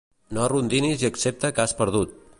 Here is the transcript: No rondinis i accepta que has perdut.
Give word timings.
No 0.37 0.47
rondinis 0.53 1.05
i 1.05 1.09
accepta 1.11 1.55
que 1.59 1.67
has 1.67 1.77
perdut. 1.83 2.21